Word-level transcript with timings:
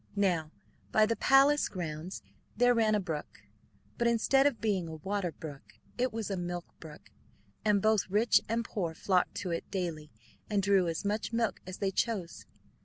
Now 0.15 0.49
by 0.91 1.05
the 1.05 1.15
palace 1.15 1.69
grounds 1.69 2.23
there 2.57 2.73
ran 2.73 2.95
a 2.95 2.99
brook, 2.99 3.43
but 3.99 4.07
instead 4.07 4.47
of 4.47 4.59
being 4.59 4.87
a 4.87 4.95
water 4.95 5.31
brook 5.31 5.73
it 5.95 6.11
was 6.11 6.31
a 6.31 6.35
milk 6.37 6.65
brook, 6.79 7.11
and 7.63 7.83
both 7.83 8.09
rich 8.09 8.41
and 8.49 8.65
poor 8.65 8.95
flocked 8.95 9.35
to 9.41 9.51
it 9.51 9.69
daily 9.69 10.09
and 10.49 10.63
drew 10.63 10.87
as 10.87 11.05
much 11.05 11.31
milk 11.31 11.59
as 11.67 11.77
they 11.77 11.91
chose. 11.91 12.47